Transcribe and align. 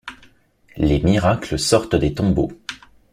Les 0.77 0.99
miracles 0.99 1.59
sortent 1.59 1.95
des 1.95 2.15
tombeaux. 2.15 2.51